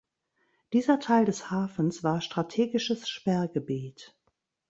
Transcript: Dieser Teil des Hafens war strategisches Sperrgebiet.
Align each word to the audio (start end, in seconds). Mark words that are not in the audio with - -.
Dieser 0.73 0.97
Teil 0.99 1.25
des 1.25 1.51
Hafens 1.51 2.03
war 2.03 2.21
strategisches 2.21 3.07
Sperrgebiet. 3.07 4.17